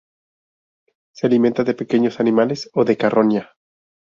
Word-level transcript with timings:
Se 1.13 1.27
alimenta 1.27 1.63
de 1.63 1.75
pequeños 1.75 2.19
animales 2.19 2.71
o 2.73 2.83
de 2.85 2.97
carroña. 2.97 3.51